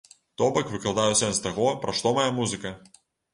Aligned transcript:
То 0.41 0.45
бок 0.53 0.71
выкладаю 0.75 1.13
сэнс 1.19 1.41
таго, 1.43 1.67
пра 1.85 1.95
што 1.99 2.15
мая 2.17 2.27
музыка. 2.41 2.73